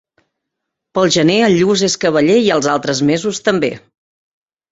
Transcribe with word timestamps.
Pel 0.97 1.09
gener 1.15 1.35
el 1.49 1.57
lluç 1.59 1.83
és 1.89 1.97
cavaller 2.07 2.39
i 2.45 2.49
els 2.55 2.69
altres 2.77 3.05
mesos 3.11 3.43
també. 3.51 3.73